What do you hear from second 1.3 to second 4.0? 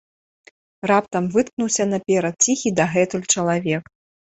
выткнуўся наперад ціхі дагэтуль чалавек.